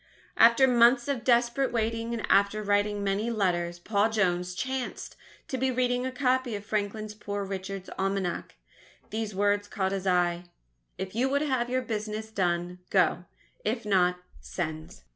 After 0.35 0.67
months 0.67 1.07
of 1.07 1.23
desperate 1.23 1.71
waiting 1.71 2.11
and 2.11 2.25
after 2.27 2.63
writing 2.63 3.03
many 3.03 3.29
letters, 3.29 3.77
Paul 3.77 4.09
Jones 4.09 4.55
chanced 4.55 5.15
to 5.47 5.59
be 5.59 5.69
reading 5.69 6.07
a 6.07 6.11
copy 6.11 6.55
of 6.55 6.65
Franklin's 6.65 7.13
"Poor 7.13 7.45
Richard's 7.45 7.87
Almanack." 7.99 8.55
These 9.11 9.35
words 9.35 9.67
caught 9.67 9.91
his 9.91 10.07
eye: 10.07 10.45
_If 10.97 11.13
you 11.13 11.29
would 11.29 11.43
have 11.43 11.69
your 11.69 11.83
business 11.83 12.31
done, 12.31 12.79
go 12.89 13.25
if 13.63 13.85
not, 13.85 14.17
send. 14.39 15.03